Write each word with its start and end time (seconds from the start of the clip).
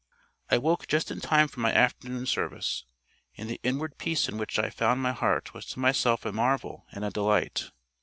I 0.49 0.57
woke 0.57 0.87
just 0.87 1.11
in 1.11 1.19
time 1.21 1.47
for 1.47 1.59
my 1.59 1.71
afternoon 1.71 2.25
service; 2.25 2.85
and 3.37 3.47
the 3.47 3.59
inward 3.61 3.99
peace 3.99 4.27
in 4.27 4.39
which 4.39 4.57
I 4.57 4.71
found 4.71 4.99
my 5.03 5.11
heart 5.11 5.53
was 5.53 5.67
to 5.67 5.79
myself 5.79 6.25
a 6.25 6.31
marvel 6.31 6.87
and 6.91 7.05
a 7.05 7.11
delight. 7.11 7.69